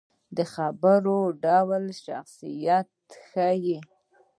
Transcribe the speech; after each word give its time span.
د 0.37 0.39
خبرو 0.53 1.19
ډول 1.45 1.83
شخصیت 2.05 2.89
ښيي 3.27 3.77